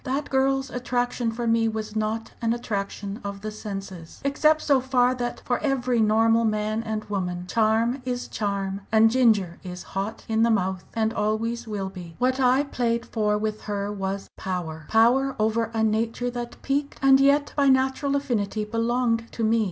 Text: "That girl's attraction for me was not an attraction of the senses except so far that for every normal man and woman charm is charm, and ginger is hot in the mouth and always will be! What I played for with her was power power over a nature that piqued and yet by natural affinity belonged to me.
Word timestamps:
"That 0.03 0.31
girl's 0.31 0.71
attraction 0.71 1.31
for 1.31 1.45
me 1.45 1.67
was 1.67 1.95
not 1.95 2.31
an 2.41 2.53
attraction 2.53 3.21
of 3.23 3.41
the 3.41 3.51
senses 3.51 4.19
except 4.25 4.63
so 4.63 4.81
far 4.81 5.13
that 5.13 5.43
for 5.45 5.59
every 5.59 5.99
normal 6.01 6.43
man 6.43 6.81
and 6.81 7.05
woman 7.05 7.45
charm 7.45 8.01
is 8.03 8.27
charm, 8.27 8.81
and 8.91 9.11
ginger 9.11 9.59
is 9.63 9.83
hot 9.83 10.25
in 10.27 10.41
the 10.41 10.49
mouth 10.49 10.85
and 10.95 11.13
always 11.13 11.67
will 11.67 11.89
be! 11.89 12.15
What 12.17 12.39
I 12.39 12.63
played 12.63 13.05
for 13.05 13.37
with 13.37 13.61
her 13.65 13.91
was 13.93 14.31
power 14.37 14.87
power 14.89 15.35
over 15.37 15.65
a 15.71 15.83
nature 15.83 16.31
that 16.31 16.59
piqued 16.63 16.97
and 17.03 17.19
yet 17.19 17.53
by 17.55 17.67
natural 17.69 18.15
affinity 18.15 18.65
belonged 18.65 19.31
to 19.33 19.43
me. 19.43 19.59